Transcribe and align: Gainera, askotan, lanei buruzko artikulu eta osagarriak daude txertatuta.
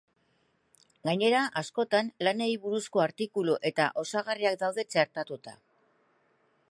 Gainera, 1.09 1.41
askotan, 1.61 2.09
lanei 2.27 2.49
buruzko 2.63 3.03
artikulu 3.05 3.59
eta 3.71 3.91
osagarriak 4.05 4.59
daude 4.65 4.87
txertatuta. 4.95 5.55